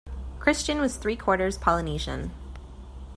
[0.39, 2.31] Christian was three quarters Polynesian.